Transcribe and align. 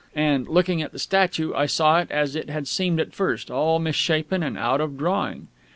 And, 0.15 0.47
looking 0.47 0.81
at 0.81 0.93
the 0.93 0.97
statue, 0.97 1.53
I 1.53 1.67
saw 1.67 1.99
it 1.99 2.09
as 2.09 2.35
it 2.35 2.49
had 2.49 2.67
seemed 2.67 2.99
at 2.99 3.13
first 3.13 3.51
all 3.51 3.77
misshapen 3.77 4.41
and 4.41 4.57
out 4.57 4.81
of 4.81 4.97
drawing. 4.97 5.47